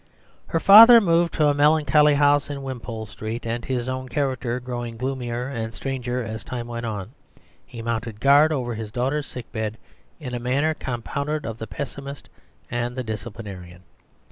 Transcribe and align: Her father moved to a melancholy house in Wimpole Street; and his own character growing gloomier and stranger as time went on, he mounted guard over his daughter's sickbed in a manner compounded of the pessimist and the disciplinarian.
Her 0.47 0.59
father 0.59 0.99
moved 0.99 1.35
to 1.35 1.45
a 1.47 1.53
melancholy 1.53 2.15
house 2.15 2.49
in 2.49 2.63
Wimpole 2.63 3.05
Street; 3.05 3.45
and 3.45 3.63
his 3.63 3.87
own 3.87 4.09
character 4.09 4.59
growing 4.59 4.97
gloomier 4.97 5.47
and 5.47 5.71
stranger 5.71 6.23
as 6.23 6.43
time 6.43 6.65
went 6.67 6.87
on, 6.87 7.11
he 7.63 7.83
mounted 7.83 8.19
guard 8.19 8.51
over 8.51 8.73
his 8.73 8.91
daughter's 8.91 9.27
sickbed 9.27 9.77
in 10.19 10.33
a 10.33 10.39
manner 10.39 10.73
compounded 10.73 11.45
of 11.45 11.59
the 11.59 11.67
pessimist 11.67 12.31
and 12.71 12.95
the 12.95 13.03
disciplinarian. 13.03 13.83